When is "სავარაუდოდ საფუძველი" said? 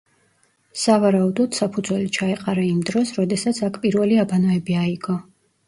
0.83-2.09